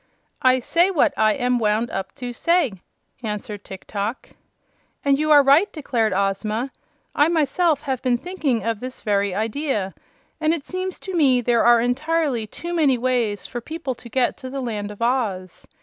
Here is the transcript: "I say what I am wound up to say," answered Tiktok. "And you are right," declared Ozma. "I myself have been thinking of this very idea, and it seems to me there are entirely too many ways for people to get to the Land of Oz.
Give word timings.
"I 0.41 0.57
say 0.61 0.89
what 0.89 1.13
I 1.15 1.33
am 1.33 1.59
wound 1.59 1.91
up 1.91 2.15
to 2.15 2.33
say," 2.33 2.73
answered 3.21 3.63
Tiktok. 3.63 4.29
"And 5.05 5.19
you 5.19 5.29
are 5.29 5.43
right," 5.43 5.71
declared 5.71 6.11
Ozma. 6.11 6.71
"I 7.13 7.27
myself 7.27 7.83
have 7.83 8.01
been 8.01 8.17
thinking 8.17 8.63
of 8.63 8.79
this 8.79 9.03
very 9.03 9.35
idea, 9.35 9.93
and 10.39 10.55
it 10.55 10.63
seems 10.65 10.99
to 11.01 11.13
me 11.13 11.39
there 11.39 11.63
are 11.63 11.79
entirely 11.79 12.47
too 12.47 12.73
many 12.73 12.97
ways 12.97 13.45
for 13.45 13.61
people 13.61 13.93
to 13.93 14.09
get 14.09 14.37
to 14.37 14.49
the 14.49 14.59
Land 14.59 14.89
of 14.89 15.03
Oz. 15.03 15.67